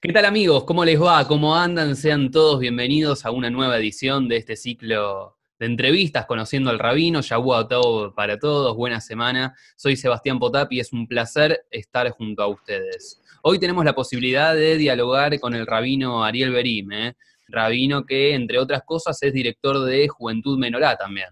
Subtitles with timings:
[0.00, 0.62] ¿Qué tal amigos?
[0.62, 1.26] ¿Cómo les va?
[1.26, 1.96] ¿Cómo andan?
[1.96, 7.20] Sean todos bienvenidos a una nueva edición de este ciclo de entrevistas conociendo al rabino.
[7.20, 9.56] Yahua todo para todos, buena semana.
[9.74, 13.20] Soy Sebastián Potap y es un placer estar junto a ustedes.
[13.42, 17.16] Hoy tenemos la posibilidad de dialogar con el rabino Ariel Berim, ¿eh?
[17.48, 21.30] rabino que entre otras cosas es director de Juventud Menorá también.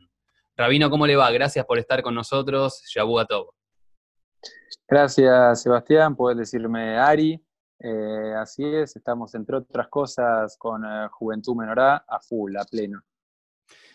[0.57, 1.31] Rabino, ¿cómo le va?
[1.31, 2.83] Gracias por estar con nosotros.
[2.93, 3.55] Yahua todo.
[4.89, 6.17] Gracias, Sebastián.
[6.17, 7.46] Puedes decirme Ari.
[7.79, 13.03] Eh, así es, estamos entre otras cosas con eh, Juventud Menorá a full, a pleno.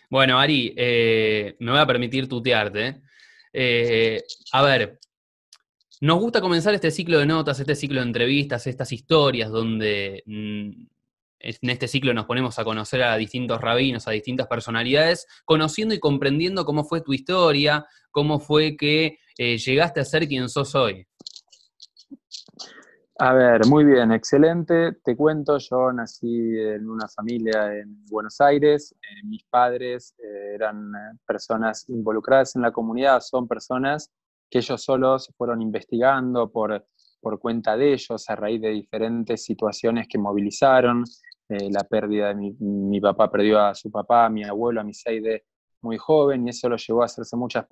[0.09, 3.01] Bueno, Ari, eh, me voy a permitir tutearte.
[4.53, 4.99] a ver,
[6.01, 10.69] nos gusta comenzar este ciclo de notas, este ciclo de entrevistas, estas historias donde mm,
[11.39, 15.99] en este ciclo nos ponemos a conocer a distintos rabinos, a distintas personalidades, conociendo y
[15.99, 21.07] comprendiendo cómo fue tu historia, cómo fue que llegaste a ser quien sos hoy.
[23.23, 24.93] A ver, muy bien, excelente.
[24.93, 28.95] Te cuento, yo nací en una familia en Buenos Aires.
[28.99, 34.11] Eh, mis padres eh, eran eh, personas involucradas en la comunidad, son personas
[34.49, 36.87] que ellos solos fueron investigando por,
[37.19, 41.03] por cuenta de ellos a raíz de diferentes situaciones que movilizaron.
[41.47, 44.95] la pérdida de mi, mi, papá perdió a su papá, a mi abuelo, a mi
[44.95, 45.45] Seide
[45.81, 47.67] muy joven, y eso lo llevó a hacerse muchas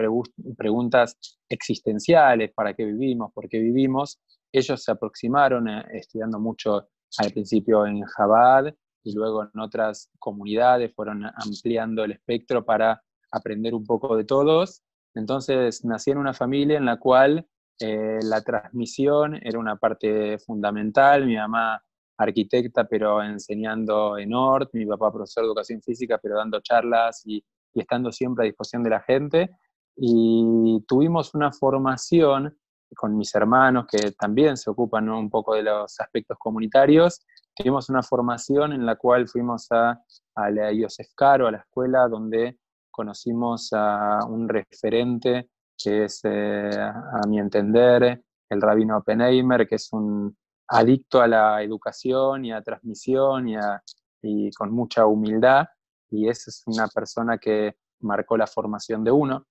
[0.58, 1.17] preguntas
[1.50, 3.31] existenciales, ¿para qué vivimos?
[3.34, 4.19] ¿Por qué vivimos?
[4.52, 10.94] Ellos se aproximaron eh, estudiando mucho al principio en Jabad y luego en otras comunidades,
[10.94, 14.83] fueron ampliando el espectro para aprender un poco de todos.
[15.16, 17.47] Entonces nací en una familia en la cual
[17.80, 21.25] eh, la transmisión era una parte fundamental.
[21.25, 21.81] Mi mamá
[22.17, 27.44] arquitecta, pero enseñando en ORT, mi papá profesor de educación física, pero dando charlas y,
[27.73, 29.50] y estando siempre a disposición de la gente.
[29.95, 32.58] Y tuvimos una formación
[32.95, 38.03] con mis hermanos que también se ocupan un poco de los aspectos comunitarios, tuvimos una
[38.03, 40.01] formación en la cual fuimos a,
[40.35, 40.71] a la
[41.15, 42.57] Caro, a la escuela, donde
[42.89, 49.89] conocimos a un referente que es, eh, a mi entender, el rabino Oppenheimer, que es
[49.94, 50.35] un
[50.67, 53.55] adicto a la educación y a transmisión y,
[54.22, 55.67] y con mucha humildad,
[56.09, 59.45] y esa es una persona que marcó la formación de uno.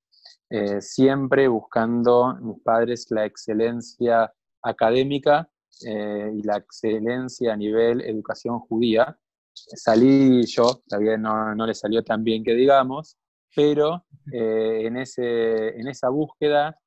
[0.50, 4.32] Eh, siempre buscando mis padres la excelencia
[4.62, 5.47] académica
[5.86, 9.19] eh, y la excelencia a nivel educación judía.
[9.53, 13.19] Salí yo, todavía no, no le salió tan bien que digamos,
[13.54, 16.78] pero eh, en, ese, en esa búsqueda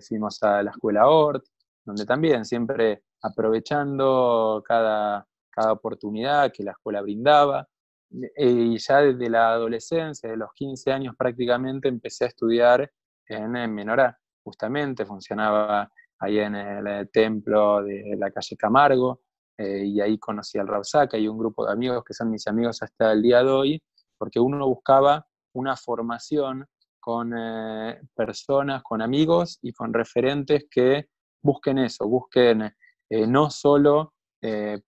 [0.00, 1.44] fuimos a la escuela ORT,
[1.84, 7.68] donde también siempre aprovechando cada, cada oportunidad que la escuela brindaba,
[8.10, 12.90] y ya desde la adolescencia, de los 15 años prácticamente, empecé a estudiar
[13.26, 19.20] en, Menorá, justamente, funcionaba ahí en el templo de la calle Camargo,
[19.58, 22.80] eh, y ahí conocí al Rausaca y un grupo de amigos que son mis amigos
[22.80, 23.82] hasta el día de hoy,
[24.16, 26.64] porque uno buscaba una formación
[27.00, 31.08] con eh, personas, con amigos y con referentes que
[31.42, 32.72] busquen eso, busquen
[33.10, 34.14] eh, no solo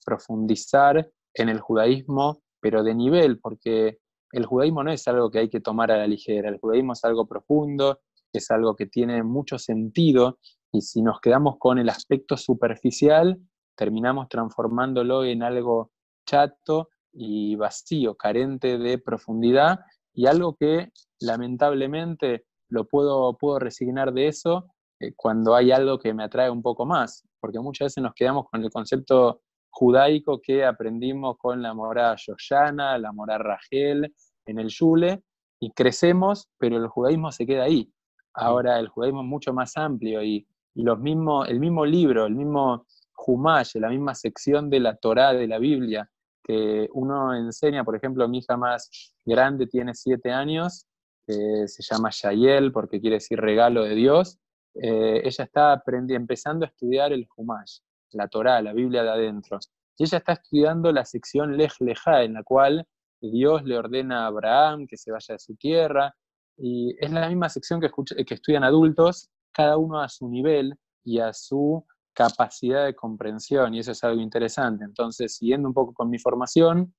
[0.06, 3.98] profundizar en el judaísmo, pero de nivel, porque
[4.32, 7.04] el judaísmo no es algo que hay que tomar a la ligera, el judaísmo es
[7.04, 8.00] algo profundo,
[8.32, 10.38] es algo que tiene mucho sentido
[10.72, 13.41] y si nos quedamos con el aspecto superficial,
[13.76, 15.91] terminamos transformándolo en algo
[16.26, 19.81] chato y vacío, carente de profundidad
[20.15, 24.66] y algo que lamentablemente lo puedo, puedo resignar de eso
[25.00, 28.47] eh, cuando hay algo que me atrae un poco más, porque muchas veces nos quedamos
[28.49, 34.14] con el concepto judaico que aprendimos con la morada Yoshana, la morada Rachel
[34.47, 35.22] en el Yule,
[35.60, 37.92] y crecemos, pero el judaísmo se queda ahí.
[38.34, 42.86] Ahora el judaísmo es mucho más amplio y, los mismos, el mismo libro, el mismo
[43.26, 46.08] Humash, la misma sección de la Torá de la Biblia,
[46.42, 50.87] que uno enseña, por ejemplo, mi hija más grande tiene siete años,
[51.26, 54.38] se llama Yayel porque quiere decir regalo de Dios,
[54.75, 57.78] eh, ella está empezando a estudiar el Humash,
[58.12, 59.59] la Torá, la Biblia de adentro.
[59.97, 62.87] Y ella está estudiando la sección Lej Lejá, en la cual
[63.20, 66.14] Dios le ordena a Abraham que se vaya de su tierra,
[66.56, 67.90] y es la misma sección que,
[68.25, 70.75] que estudian adultos, cada uno a su nivel
[71.05, 74.85] y a su capacidad de comprensión, y eso es algo interesante.
[74.85, 76.94] Entonces, siguiendo un poco con mi formación,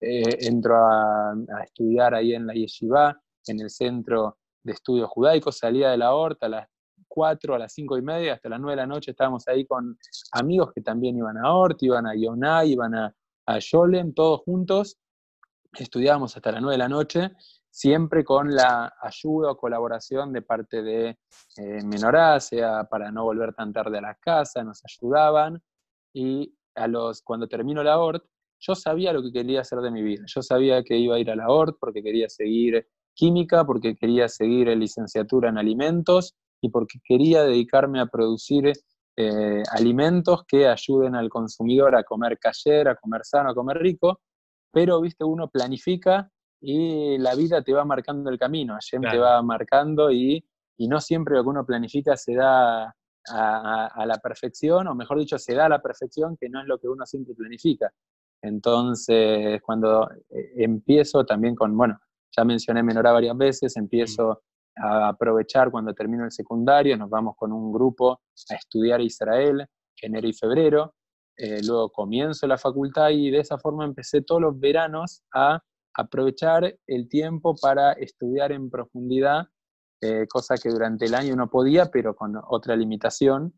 [0.00, 5.90] eh, entro a, estudiar ahí en la Yeshiva, en el Centro de Estudios Judaicos, salía
[5.90, 6.68] de la Horta las
[7.16, 9.98] 4, a las 5 y media, hasta las 9 de la noche estábamos ahí con
[10.32, 13.14] amigos que también iban a Hort, iban a Yonah, iban a,
[13.46, 14.98] a Yolem, todos juntos,
[15.72, 17.30] estudiábamos hasta las 9 de la noche,
[17.70, 21.18] siempre con la ayuda o colaboración de parte de
[21.56, 25.62] eh, Menorá, sea para no volver tan tarde a la casa, nos ayudaban.
[26.12, 28.26] Y a los, cuando termino la ORT,
[28.58, 30.24] yo sabía lo que quería hacer de mi vida.
[30.26, 34.28] Yo sabía que iba a ir a la ORT porque quería seguir química, porque quería
[34.28, 36.34] seguir licenciatura en alimentos
[36.66, 38.72] y porque quería dedicarme a producir
[39.16, 44.20] eh, alimentos que ayuden al consumidor a comer cayer, a comer sano, a comer rico,
[44.72, 46.30] pero, viste, uno planifica
[46.60, 50.44] y la vida te va marcando el camino, Hashem te va marcando y,
[50.78, 52.94] no siempre lo que uno planifica se da
[53.28, 56.78] a, la perfección, o mejor dicho, se da a la perfección, que no es lo
[56.78, 57.90] que uno siempre planifica.
[58.42, 61.98] Entonces, cuando eh, empiezo también con, bueno,
[62.36, 64.42] ya mencioné Menorá varias veces, empiezo
[64.76, 68.20] a aprovechar cuando termino el secundario, nos vamos con un grupo
[68.50, 69.66] a estudiar Israel,
[70.02, 70.94] enero y febrero,
[71.38, 75.60] eh, luego comienzo la facultad y de esa forma empecé todos los veranos a
[75.94, 79.46] aprovechar el tiempo para estudiar en profundidad,
[80.00, 83.52] eh, cosa que durante el año no podía, pero con otra limitación.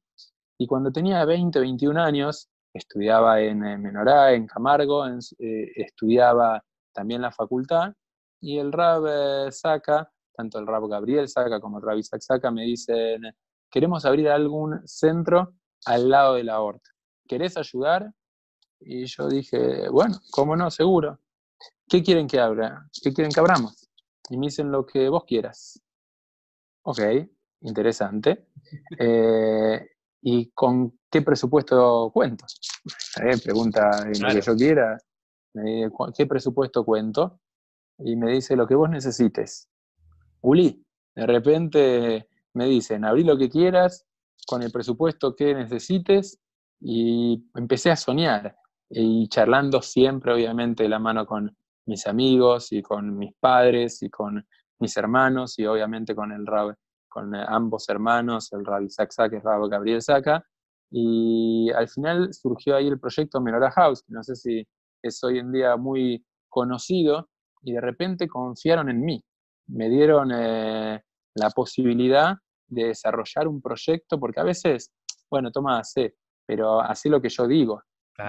[0.58, 6.62] Y cuando tenía 20, 21 años, estudiaba en, Menorá, en Camargo, eh, estudiaba
[6.92, 7.92] también la facultad,
[8.40, 12.62] y el Rab Saca, tanto el Rab Gabriel Saca como el Rab Isaac Saca, me
[12.62, 13.22] dicen,
[13.68, 15.54] queremos abrir algún centro
[15.84, 16.90] al lado de la horta.
[17.26, 18.12] ¿Querés ayudar?
[18.78, 20.70] Y yo dije, bueno, ¿cómo no?
[20.70, 21.18] Seguro.
[21.88, 22.88] ¿Qué quieren que abra?
[23.02, 23.88] ¿Qué quieren que abramos?
[24.30, 25.82] Y me dicen lo que vos quieras.
[26.82, 27.00] Ok,
[27.62, 28.46] interesante.
[28.98, 29.90] Eh,
[30.20, 32.44] ¿Y con qué presupuesto cuento?
[33.42, 34.98] pregunta lo que yo quiera.
[36.14, 37.40] ¿Qué presupuesto cuento?
[37.98, 39.70] Y me dice lo que vos necesites.
[40.42, 44.06] Uli, de repente me dicen, abrí lo que quieras,
[44.46, 46.40] con el presupuesto que necesites,
[46.80, 48.56] y empecé a soñar.
[48.88, 51.54] Y charlando siempre, obviamente, de la mano con
[51.86, 54.46] mis amigos y con mis padres y con
[54.78, 56.74] mis hermanos y obviamente con el Rab,
[57.08, 60.44] con ambos hermanos, el Rab Isaac Saca y el Rab Gabriel Saca.
[60.90, 64.66] Y al final surgió ahí el proyecto Menorah House, que no sé si
[65.02, 67.28] es hoy en día muy conocido,
[67.62, 69.22] y de repente confiaron en mí.
[69.68, 71.02] Me dieron eh,
[71.34, 72.36] la posibilidad
[72.66, 74.92] de desarrollar un proyecto, porque a veces,
[75.30, 76.16] bueno, toma, sé,
[76.46, 77.82] pero así lo que yo digo.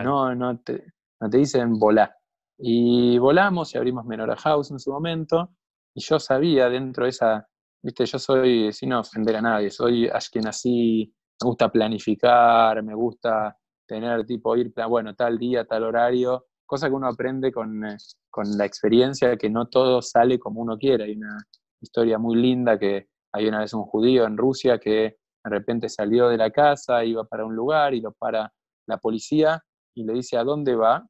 [0.04, 0.84] No, no, te,
[1.20, 2.14] no te dicen volar.
[2.58, 5.52] Y volamos y abrimos Menorah House en su momento,
[5.96, 7.48] y yo sabía dentro de esa,
[7.82, 13.58] viste, yo soy, sin ofender a nadie, soy así, me gusta planificar, me gusta
[13.88, 17.98] tener tipo ir, bueno, tal día, tal horario, cosa que uno aprende con, eh,
[18.30, 21.06] con la experiencia, que no todo sale como uno quiere.
[21.06, 21.36] Hay una
[21.82, 26.30] historia muy linda que hay una vez un judío en Rusia que de repente salió
[26.30, 28.54] de la casa, iba para un lugar y lo para
[28.86, 29.64] la policía
[29.96, 31.04] y le dice, ¿a dónde va?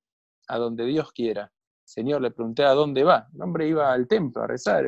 [0.50, 1.52] a donde Dios quiera.
[1.86, 3.28] Señor, le pregunté a dónde va.
[3.34, 4.86] El hombre iba al templo a rezar.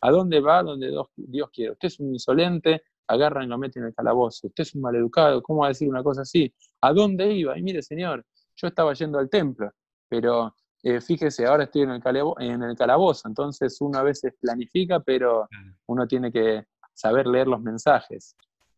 [0.00, 0.62] ¿A dónde va?
[0.62, 1.72] Donde Dios quiere.
[1.72, 4.48] Usted es un insolente, agarran y lo meten en el calabozo.
[4.48, 6.52] Usted es un maleducado, ¿cómo va a decir una cosa así?
[6.80, 7.56] ¿A dónde iba?
[7.58, 8.24] Y mire, Señor,
[8.60, 9.70] yo estaba yendo al templo,
[10.08, 12.02] pero eh, fíjese, ahora estoy en el,
[12.38, 13.28] en el calabozo.
[13.28, 15.48] Entonces uno a veces planifica, pero
[15.86, 18.36] uno tiene que saber leer los mensajes.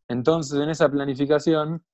[0.08, 1.84] Entonces, en esa planificación,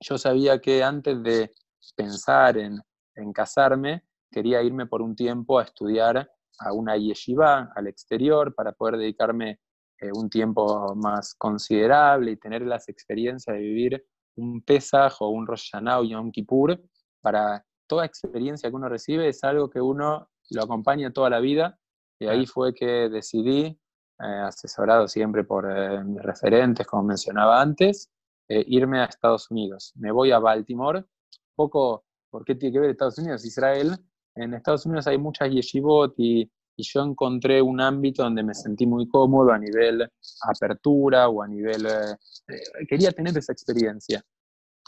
[0.00, 1.52] yo sabía que antes de
[1.96, 2.80] pensar en
[3.18, 6.30] en casarme, quería irme por un tiempo a estudiar
[6.60, 9.60] a una yeshiva al exterior para poder dedicarme
[10.00, 14.06] eh, un tiempo más considerable y tener las experiencias de vivir
[14.36, 16.80] un Pesaj o un Rosh Hashanah o Yom Kippur.
[17.20, 21.78] Para toda experiencia que uno recibe es algo que uno lo acompaña toda la vida
[22.18, 23.78] y ahí fue que decidí,
[24.20, 28.10] eh, asesorado siempre por eh, mis referentes, como mencionaba antes,
[28.48, 29.92] irme a Estados Unidos.
[29.96, 31.04] Me voy a Baltimore,
[31.54, 33.44] poco ¿Por qué tiene que ver Estados Unidos?
[33.44, 33.96] Israel.
[34.34, 36.50] En Estados Unidos hay muchas yeshivot y,
[36.80, 40.08] yo encontré un ámbito donde me sentí muy cómodo a nivel
[40.42, 41.86] apertura o a nivel...
[41.86, 42.16] Eh,
[42.46, 44.22] eh, quería tener esa experiencia.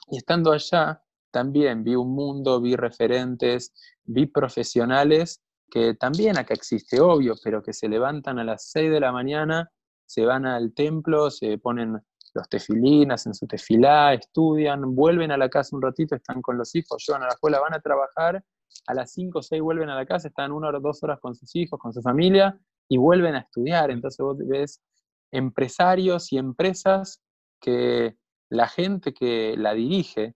[0.09, 3.73] Y estando allá, también vi un mundo, vi referentes,
[4.05, 9.01] vi profesionales que también acá existe, obvio, pero que se levantan a las 6 de
[9.01, 9.71] la mañana,
[10.05, 11.97] se van al templo, se ponen
[12.35, 16.75] los tefilinas, en su tefilá, estudian, vuelven a la casa un ratito, están con los
[16.75, 18.43] hijos, llevan a la escuela, van a trabajar,
[18.87, 21.35] a las 5 o 6 vuelven a la casa, están una o dos horas con
[21.35, 22.59] sus hijos, con su familia,
[22.89, 23.91] y vuelven a estudiar.
[23.91, 24.81] Entonces vos ves
[25.31, 27.23] empresarios y empresas
[27.61, 28.17] que
[28.49, 30.35] la gente que la dirige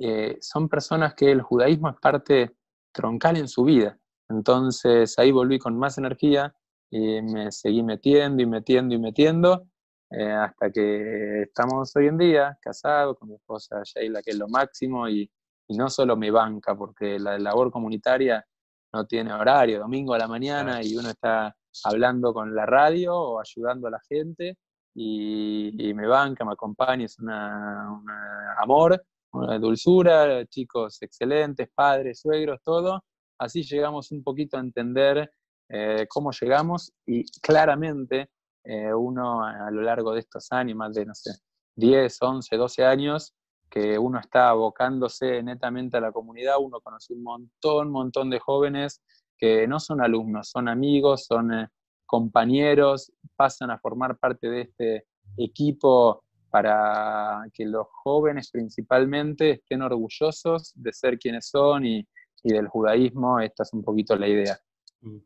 [0.00, 2.56] eh, son personas que el judaísmo es parte
[2.92, 3.98] troncal en su vida.
[4.28, 6.54] Entonces ahí volví con más energía
[6.90, 9.70] y me seguí metiendo y metiendo y metiendo
[10.12, 14.48] eh, hasta que estamos hoy en día casados con mi esposa Sheila, que es lo
[14.48, 15.30] máximo, y,
[15.68, 18.44] no solo me banca, porque la labor comunitaria
[18.92, 21.54] no tiene horario, domingo a la mañana, y uno está
[21.84, 24.58] hablando con la radio o ayudando a la gente,
[24.96, 29.00] y, me banca, me acompaña, es un amor,
[29.32, 33.04] dulzura, chicos excelentes, padres, suegros, todo.
[33.38, 35.30] Así llegamos un poquito a entender
[35.68, 38.30] eh, cómo llegamos y claramente
[38.64, 41.30] eh, uno a lo largo de estos años, más de, no sé,
[41.76, 43.34] 10, 11, 12 años,
[43.70, 49.00] que uno está abocándose netamente a la comunidad, uno conoce un montón, montón de jóvenes
[49.38, 51.68] que no son alumnos, son amigos, son eh,
[52.04, 55.06] compañeros, pasan a formar parte de este
[55.38, 62.06] equipo para que los jóvenes principalmente estén orgullosos de ser quienes son y,
[62.42, 63.38] del judaísmo.
[63.40, 64.58] Esta es un poquito la idea.
[65.02, 65.18] Mm.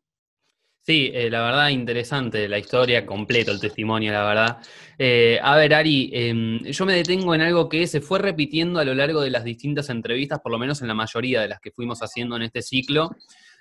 [0.87, 4.59] Sí, eh, la verdad interesante la historia, completo el testimonio, la verdad.
[4.99, 8.85] Eh, a ver, Ari, em, yo me detengo en algo que se fue repitiendo a
[8.85, 11.71] lo largo de las distintas entrevistas, por lo menos en la mayoría de las que
[11.71, 13.17] fuimos haciendo en este ciclo.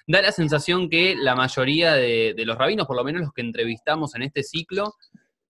[0.05, 3.41] Da la sensación que la mayoría de, de los rabinos, por lo menos los que
[3.41, 4.95] entrevistamos en este ciclo,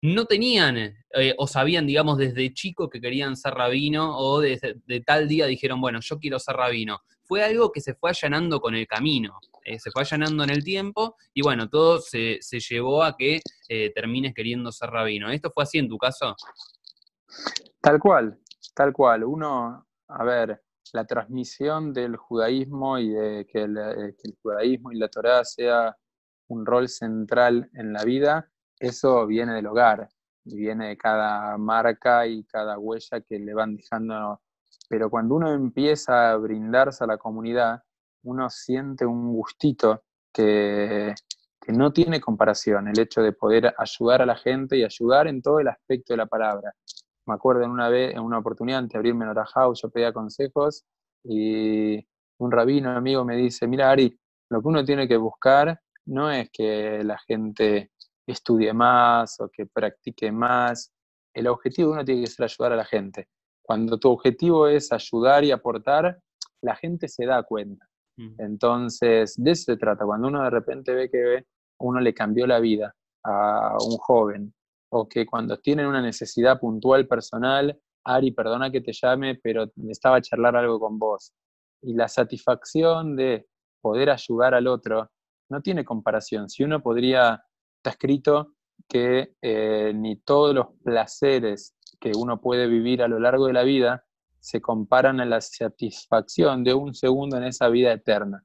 [0.02, 5.00] no tenían eh, o sabían, digamos, desde chico que querían ser rabino o desde de
[5.00, 7.00] tal día dijeron, bueno, yo quiero ser rabino.
[7.22, 10.64] Fue algo que se fue allanando con el camino, eh, se fue allanando en el
[10.64, 15.30] tiempo y bueno, todo se, llevó a que eh, termines queriendo ser rabino.
[15.30, 16.34] ¿Esto fue así en tu caso?
[17.80, 18.38] Tal cual,
[18.74, 19.24] tal cual.
[19.24, 23.74] Uno, a ver, la transmisión del judaísmo y de que el,
[24.18, 25.96] que el judaísmo y la Torah sea
[26.48, 28.50] un rol central en la vida
[28.80, 30.08] eso viene del hogar,
[30.44, 34.40] viene de cada marca y cada huella que le van dejando.
[34.88, 37.82] Pero cuando uno empieza a brindarse a la comunidad,
[38.22, 41.14] uno siente un gustito que,
[41.68, 45.60] no tiene comparación, el hecho de poder ayudar a la gente y ayudar en todo
[45.60, 46.74] el aspecto de la palabra.
[47.26, 50.84] Me acuerdo en una vez, en una oportunidad, de abrirme en House, yo pedía consejos
[51.22, 52.04] y
[52.38, 54.18] un rabino amigo me dice, mira Ari,
[54.48, 57.92] lo que uno tiene que buscar no es que la gente
[58.30, 60.92] estudie más o que practique más.
[61.34, 63.28] El objetivo uno tiene que ser ayudar a la gente.
[63.62, 66.18] Cuando tu objetivo es ayudar y aportar,
[66.62, 67.86] la gente se da cuenta.
[68.38, 70.04] Entonces, de eso se trata.
[70.04, 71.44] Cuando uno de repente ve que
[71.78, 72.94] uno le cambió la vida
[73.24, 74.52] a un joven,
[74.92, 80.16] o que cuando tienen una necesidad puntual personal, Ari, perdona que te llame, pero estaba
[80.16, 81.32] a charlar algo con vos.
[81.82, 83.46] Y la satisfacción de
[83.80, 85.10] poder ayudar al otro
[85.48, 86.48] no tiene comparación.
[86.48, 87.42] Si uno podría
[87.80, 88.52] está escrito
[88.86, 93.62] que eh, ni todos los placeres que uno puede vivir a lo largo de la
[93.62, 94.04] vida
[94.38, 98.44] se comparan a la satisfacción de un segundo en esa vida eterna.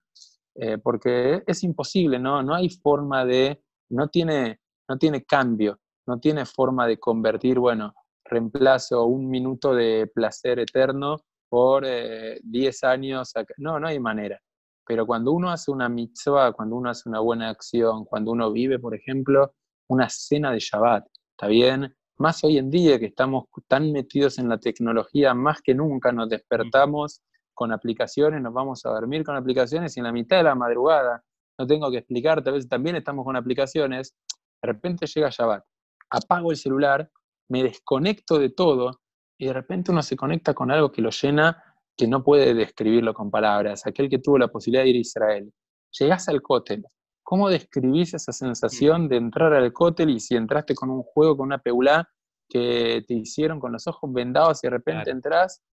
[0.55, 2.41] Eh, porque es imposible, ¿no?
[2.43, 7.93] No hay forma de, no tiene, no tiene cambio, no tiene forma de convertir, bueno,
[8.23, 11.17] reemplazo un minuto de placer eterno
[11.49, 13.33] por 10 eh, años.
[13.57, 14.39] No, no hay manera.
[14.85, 18.79] Pero cuando uno hace una mitzvah, cuando uno hace una buena acción, cuando uno vive,
[18.79, 19.53] por ejemplo,
[19.87, 21.95] una cena de Shabbat, ¿está bien?
[22.17, 26.29] Más hoy en día que estamos tan metidos en la tecnología, más que nunca nos
[26.29, 27.21] despertamos
[27.53, 31.23] con aplicaciones, nos vamos a dormir con aplicaciones y en la mitad de la madrugada,
[31.57, 34.13] no tengo que explicarte, a veces también estamos con aplicaciones,
[34.61, 35.63] de repente llega Shabbat,
[36.09, 37.09] apago el celular,
[37.49, 39.01] me desconecto de todo
[39.37, 41.61] y de repente uno se conecta con algo que lo llena
[41.97, 45.53] que no puede describirlo con palabras, aquel que tuvo la posibilidad de ir a Israel.
[45.97, 46.85] Llegás al cótel,
[47.23, 51.47] ¿cómo describís esa sensación de entrar al cótel y si entraste con un juego, con
[51.47, 52.09] una peulá
[52.47, 55.63] que te hicieron con los ojos vendados y de repente entras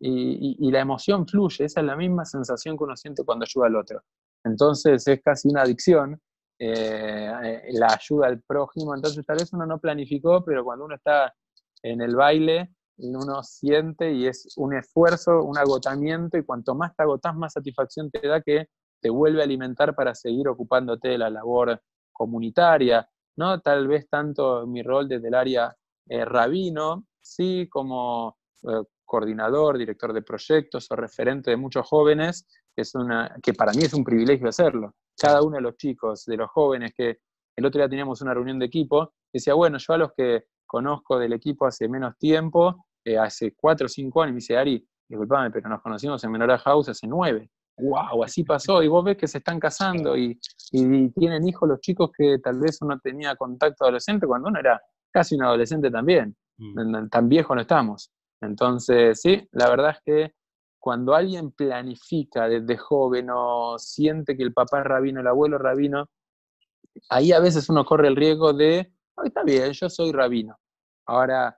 [0.00, 1.64] y, la emoción fluye?
[1.64, 4.02] Esa es la misma sensación que uno siente cuando ayuda al otro.
[4.44, 6.20] Entonces es casi una adicción
[6.58, 8.94] eh, eh, la ayuda al prójimo.
[8.94, 11.32] Entonces tal vez uno no planificó, pero cuando uno está
[11.82, 17.02] en el baile, uno siente y es un esfuerzo, un agotamiento, y cuanto más te
[17.02, 18.68] agotas, más satisfacción te da que
[19.00, 21.80] te vuelve a alimentar para seguir ocupándote de la labor
[22.12, 23.60] comunitaria, ¿no?
[23.60, 25.74] Tal vez tanto mi rol desde el área
[26.08, 32.82] eh, rabino, sí, como eh, coordinador, director de proyectos o referente de muchos jóvenes, que,
[32.82, 34.94] es una, que para mí es un privilegio hacerlo.
[35.18, 37.18] Cada uno de los chicos, de los jóvenes que
[37.56, 41.18] el otro día teníamos una reunión de equipo, decía, bueno, yo a los que conozco
[41.18, 45.50] del equipo hace menos tiempo, eh, hace cuatro o cinco años, me dice, Ari, disculpame,
[45.50, 47.50] pero nos conocimos en Menora House hace nueve.
[47.76, 48.24] ¡Wow!
[48.24, 48.82] Así pasó.
[48.82, 50.38] Y vos ves que se están casando y,
[50.70, 55.34] tienen hijos los chicos que tal vez uno tenía contacto adolescente cuando uno era casi
[55.34, 56.34] un adolescente también.
[56.58, 57.08] Mm.
[57.08, 58.10] Tan viejo no estamos.
[58.40, 60.34] Entonces, sí, la verdad es que
[60.78, 65.62] cuando alguien planifica desde joven o siente que el papá es rabino, el abuelo es
[65.62, 66.08] rabino,
[67.08, 68.92] ahí a veces uno corre el riesgo de,
[69.24, 70.58] está bien, yo soy rabino.
[71.06, 71.56] Ahora,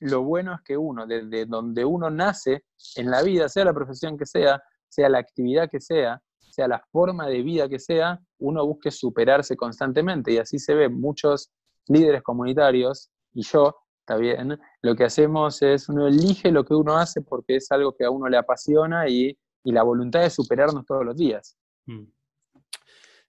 [0.00, 2.64] lo bueno es que uno, desde donde uno nace
[2.96, 6.82] en la vida, sea la profesión que sea, sea la actividad que sea, sea la
[6.90, 10.32] forma de vida que sea, uno busque superarse constantemente.
[10.32, 11.50] Y así se ven muchos
[11.88, 13.74] líderes comunitarios y yo
[14.06, 14.56] ¿está bien?
[14.82, 18.10] Lo que hacemos es, uno elige lo que uno hace porque es algo que a
[18.10, 21.56] uno le apasiona y, la voluntad de superarnos todos los días.
[21.86, 22.04] Mm.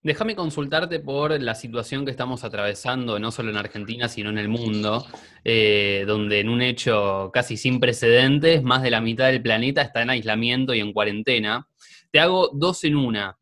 [0.03, 4.47] Déjame consultarte por la situación que estamos atravesando, no solo en Argentina, sino en el
[4.47, 5.05] mundo,
[5.43, 10.03] eh, donde en un hecho casi sin precedentes, más de la mitad del planeta está
[10.03, 11.67] en aislamiento y en cuarentena.
[12.11, 13.37] Te hago dos en una.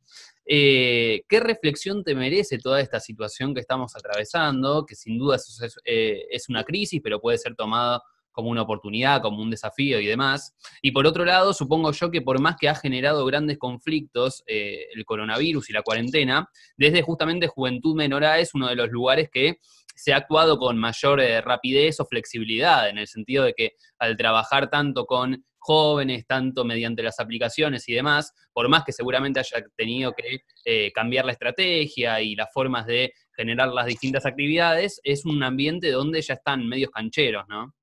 [0.46, 4.86] Eh, ¿Qué reflexión te merece toda esta situación que estamos atravesando?
[4.86, 8.02] Que sin duda es, eh, es una crisis, pero puede ser tomada
[8.36, 10.56] como una oportunidad, como un desafío y demás.
[10.82, 14.86] Y por otro lado, supongo yo que por más que ha generado grandes conflictos eh,
[14.94, 19.58] el coronavirus y la cuarentena, desde justamente Juventud Menora es uno de los lugares que
[19.96, 24.70] se ha actuado con mayor rapidez o flexibilidad, en el sentido de que al trabajar
[24.70, 30.14] tanto con jóvenes, tanto mediante las aplicaciones y demás, por más que seguramente haya tenido
[30.14, 35.42] que eh, cambiar la estrategia y las formas de generar las distintas actividades, es un
[35.42, 37.74] ambiente donde ya están medios cancheros, ¿no?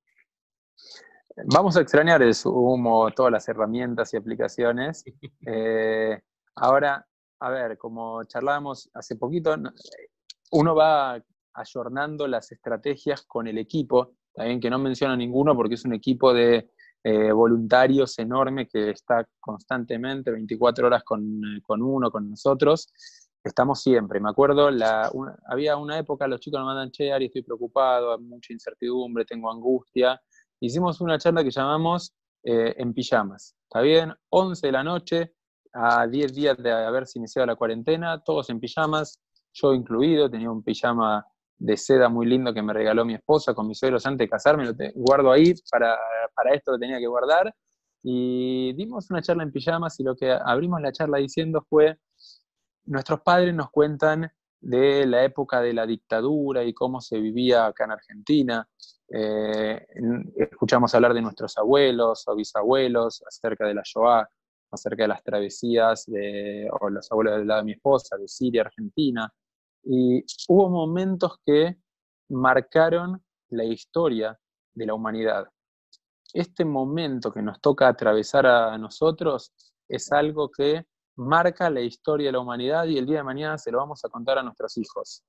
[1.47, 5.05] Vamos a extrañar el humo, todas las herramientas y aplicaciones.
[5.47, 6.21] Eh,
[6.55, 7.05] ahora,
[7.41, 9.57] a ver, como charlábamos hace poquito,
[10.53, 11.21] uno va
[11.55, 16.33] ayornando las estrategias con el equipo, también que no menciono ninguno porque es un equipo
[16.33, 16.71] de
[17.05, 21.21] eh, voluntarios enorme que está constantemente 24 horas con,
[21.83, 22.93] uno, con nosotros.
[23.43, 24.21] Estamos siempre.
[24.21, 25.11] Me acuerdo, la,
[25.49, 29.51] había una época, los chicos nos mandan, che, Ari, estoy preocupado, hay mucha incertidumbre, tengo
[29.51, 30.21] angustia.
[30.65, 32.15] Hicimos una charla que llamamos
[32.45, 33.57] eh, En pijamas.
[33.65, 34.15] ¿Está bien?
[34.29, 35.35] 11 de la noche,
[35.73, 39.21] a 10 días de haberse iniciado la cuarentena, todos en pijamas,
[39.53, 41.27] yo incluido, tenía un pijama
[41.59, 44.65] de seda muy lindo que me regaló mi esposa con mis suegros antes de casarme,
[44.65, 45.99] lo guardo ahí, para,
[46.33, 47.53] para esto lo tenía que guardar.
[48.05, 51.99] Y dimos una charla en pijamas y lo que abrimos la charla diciendo fue,
[52.85, 54.31] nuestros padres nos cuentan
[54.63, 58.69] de la época de la dictadura y cómo se vivía acá en Argentina.
[59.09, 59.87] Eh,
[60.37, 64.27] escuchamos hablar de nuestros abuelos o bisabuelos acerca de la Shoah,
[64.71, 68.63] acerca de las travesías de, o los abuelos del lado de mi esposa, de Siria,
[68.63, 69.31] Argentina.
[69.83, 71.77] Y hubo momentos que
[72.31, 73.21] marcaron
[73.51, 74.39] la historia
[74.75, 75.49] de la humanidad.
[76.33, 79.53] Este momento que nos toca atravesar a nosotros
[79.89, 83.71] es algo que marca la historia de la humanidad y el día de mañana se
[83.71, 85.23] lo vamos a contar a nuestros hijos.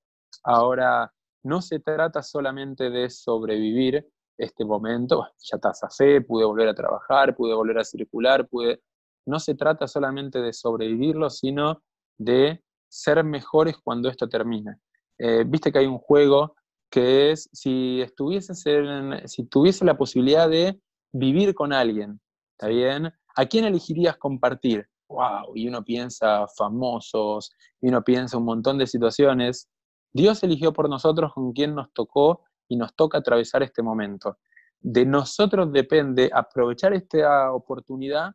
[0.43, 1.11] Ahora,
[1.43, 5.59] no se trata solamente de sobrevivir este momento, ya
[5.95, 8.81] fe, pude volver a trabajar, pude volver a circular, pude...
[9.25, 11.81] No se trata solamente de sobrevivirlo, sino
[12.17, 14.77] de ser mejores cuando esto termina.
[15.17, 16.55] Eh, viste que hay un juego
[16.89, 20.79] que es si estuvieses en, si tuviese la posibilidad de
[21.13, 22.19] vivir con alguien,
[22.51, 23.13] ¿está bien?
[23.35, 24.87] ¿A quién elegirías compartir?
[25.09, 29.69] Wow, y uno piensa famosos, y uno piensa un montón de situaciones.
[30.11, 34.37] Dios eligió por nosotros con quien nos tocó y nos toca atravesar este momento.
[34.79, 38.31] De nosotros depende aprovechar esta oportunidad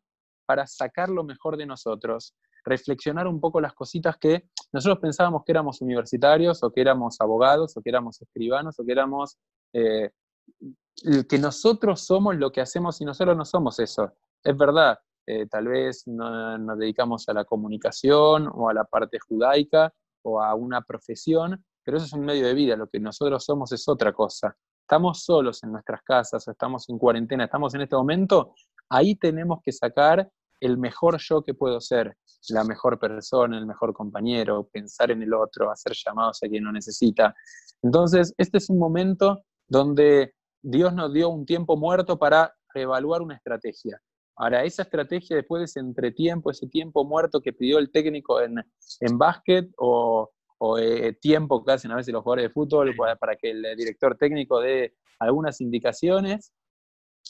[0.46, 5.52] para sacar lo mejor de nosotros, reflexionar un poco las cositas que nosotros pensábamos que
[5.52, 9.36] éramos universitarios o que éramos abogados o que éramos escribanos o que éramos...
[9.72, 10.10] Eh,
[11.28, 14.12] que nosotros somos lo que hacemos y nosotros no somos eso.
[14.42, 14.98] Es verdad,
[15.30, 20.40] eh, tal vez no, nos dedicamos a la comunicación o a la parte judaica o
[20.40, 23.86] a una profesión, pero eso es un medio de vida, lo que nosotros somos es
[23.88, 24.56] otra cosa.
[24.80, 28.54] Estamos solos en nuestras casas o estamos en cuarentena, estamos en este momento,
[28.88, 32.16] ahí tenemos que sacar el mejor yo que puedo ser,
[32.48, 36.72] la mejor persona, el mejor compañero, pensar en el otro, hacer llamados a quien lo
[36.72, 37.34] necesita.
[37.82, 43.36] Entonces, este es un momento donde Dios nos dio un tiempo muerto para reevaluar una
[43.36, 44.00] estrategia.
[44.40, 48.54] Ahora, esa estrategia después de ese entretiempo, ese tiempo muerto que pidió el técnico en,
[49.00, 50.30] en básquet o,
[50.80, 54.60] eh, tiempo que hacen a veces los jugadores de fútbol para que el director técnico
[54.60, 56.52] dé algunas indicaciones,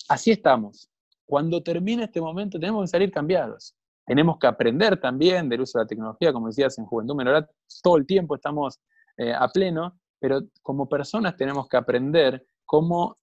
[0.08, 0.90] así estamos.
[1.24, 3.74] Cuando termine este momento tenemos que salir cambiados.
[4.06, 7.48] Tenemos que aprender también del uso de la tecnología, como decías en Juventud Menor,
[7.82, 8.80] todo el tiempo estamos
[9.16, 13.18] eh, a pleno, pero como personas tenemos que aprender cómo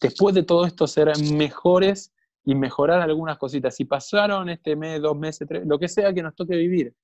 [0.00, 2.12] después de todo esto ser mejores
[2.48, 3.76] y mejorar algunas cositas.
[3.76, 6.94] Si pasaron este mes, dos meses, tres, lo que sea que nos toque vivir,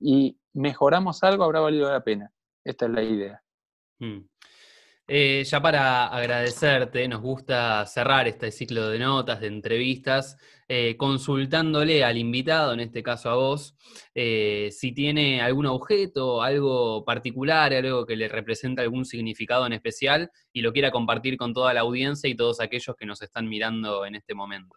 [0.00, 2.32] y mejoramos algo, habrá valido la pena.
[2.64, 3.42] Esta es la idea.
[3.98, 4.20] Mm.
[5.10, 10.36] Eh, ya para agradecerte, nos gusta cerrar este ciclo de notas, de entrevistas,
[10.68, 13.74] eh, consultándole al invitado, en este caso a vos,
[14.14, 20.30] eh, si tiene algún objeto, algo particular, algo que le representa algún significado en especial
[20.52, 24.04] y lo quiera compartir con toda la audiencia y todos aquellos que nos están mirando
[24.04, 24.76] en este momento.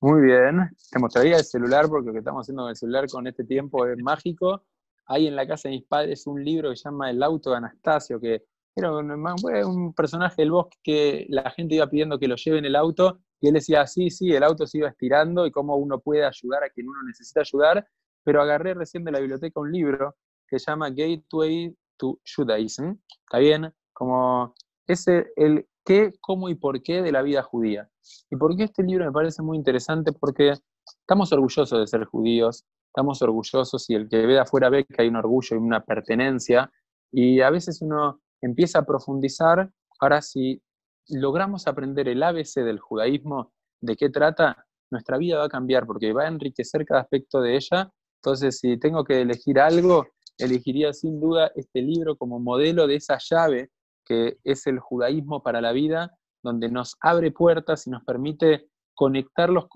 [0.00, 3.28] Muy bien, te mostraría el celular porque lo que estamos haciendo con el celular con
[3.28, 4.64] este tiempo es mágico.
[5.06, 7.58] Hay en la casa de mis padres un libro que se llama El auto de
[7.58, 8.42] Anastasio, que
[8.76, 12.76] era un, personaje del bosque que la gente iba pidiendo que lo lleve en el
[12.76, 16.24] auto y él decía, sí, sí, el auto se iba estirando y cómo uno puede
[16.24, 17.86] ayudar a quien uno necesita ayudar,
[18.22, 23.38] pero agarré recién de la biblioteca un libro que se llama Gateway to Judaism, ¿está
[23.38, 23.72] bien?
[23.92, 24.54] Como
[24.86, 27.88] ese, el qué, cómo y por qué de la vida judía.
[28.30, 30.54] Y por qué este libro me parece muy interesante, porque
[31.02, 35.02] estamos orgullosos de ser judíos, estamos orgullosos y el que ve de afuera ve que
[35.02, 36.70] hay un orgullo y una pertenencia,
[37.12, 40.62] y a veces uno empieza a profundizar, ahora si
[41.08, 46.12] logramos aprender el ABC del judaísmo, de qué trata, nuestra vida va a cambiar porque
[46.12, 47.90] va a enriquecer cada aspecto de ella.
[48.22, 50.06] Entonces, si tengo que elegir algo,
[50.38, 53.70] elegiría sin duda este libro como modelo de esa llave
[54.04, 59.66] que es el judaísmo para la vida, donde nos abre puertas y nos permite conectarnos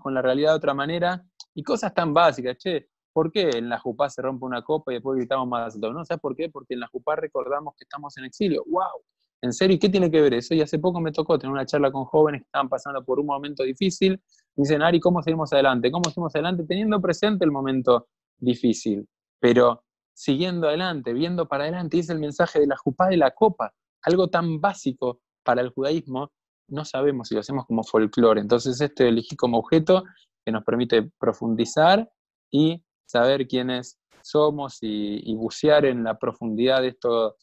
[0.00, 1.24] con la realidad de otra manera
[1.54, 2.56] y cosas tan básicas.
[2.58, 2.88] Che,
[3.18, 5.92] ¿por qué en la Jupá se rompe una copa y después gritamos alto?
[5.92, 6.04] ¿No?
[6.04, 6.50] ¿Sabes por qué?
[6.50, 8.62] Porque en la Jupá recordamos que estamos en exilio.
[8.68, 9.02] ¡Wow!
[9.42, 9.74] ¿En serio?
[9.74, 10.54] ¿Y qué tiene que ver eso?
[10.54, 13.26] Y hace poco me tocó tener una charla con jóvenes que estaban pasando por un
[13.26, 14.22] momento difícil.
[14.54, 15.90] Dicen, Ari, ¿cómo seguimos adelante?
[15.90, 16.62] ¿Cómo seguimos adelante?
[16.62, 18.06] Teniendo presente el momento
[18.38, 19.08] difícil,
[19.40, 19.82] pero
[20.14, 21.96] siguiendo adelante, viendo para adelante.
[21.96, 26.30] Y el mensaje de la jupá de la copa, algo tan básico para el judaísmo,
[26.68, 28.40] no sabemos si lo hacemos como folclore.
[28.40, 30.04] Entonces, este elegí como objeto
[30.44, 32.08] que nos permite profundizar
[32.52, 37.36] y saber quiénes somos y, bucear en la profundidad de esto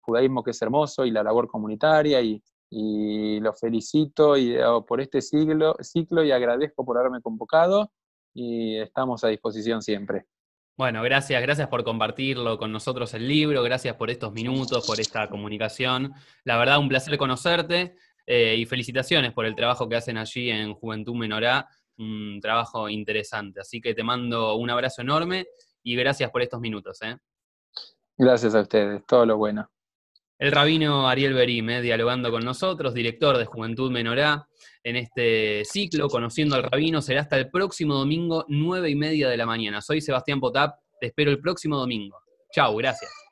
[0.00, 5.00] judaísmo que es hermoso y la labor comunitaria y, y lo felicito y, oh, por
[5.00, 7.90] este siglo, ciclo y agradezco por haberme convocado
[8.34, 10.26] y estamos a disposición siempre.
[10.76, 15.28] Bueno, gracias, gracias por compartirlo con nosotros el libro, gracias por estos minutos, por esta
[15.30, 16.12] comunicación.
[16.42, 20.74] La verdad, un placer conocerte eh, y felicitaciones por el trabajo que hacen allí en
[20.74, 21.68] Juventud Menorá,
[21.98, 23.60] un trabajo interesante.
[23.60, 25.46] Así que te mando un abrazo enorme
[25.82, 27.00] y gracias por estos minutos.
[27.02, 27.16] ¿eh?
[28.16, 29.70] Gracias a ustedes, todo lo bueno.
[30.38, 34.48] El rabino Ariel Berime, dialogando con nosotros, director de Juventud Menorá,
[34.82, 39.36] en este ciclo, Conociendo al Rabino, será hasta el próximo domingo, nueve y media de
[39.36, 39.80] la mañana.
[39.80, 42.18] Soy Sebastián Potap, te espero el próximo domingo.
[42.52, 43.23] Chau, gracias.